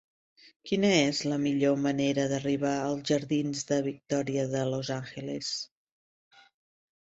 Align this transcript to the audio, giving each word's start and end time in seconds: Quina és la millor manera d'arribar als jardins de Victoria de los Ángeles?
Quina 0.69 0.87
és 1.01 1.17
la 1.31 1.35
millor 1.43 1.75
manera 1.83 2.25
d'arribar 2.31 2.71
als 2.85 3.11
jardins 3.11 3.61
de 3.73 3.79
Victoria 3.89 4.47
de 4.55 4.65
los 4.71 4.91
Ángeles? 4.97 5.53